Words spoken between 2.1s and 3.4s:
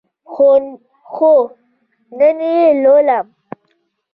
نن یی لولم